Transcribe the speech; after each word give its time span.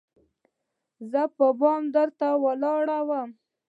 زه 1.11 1.21
په 1.35 1.45
بام 1.59 1.83
درته 1.95 2.27
ولاړه 2.43 2.99
وم 3.09 3.29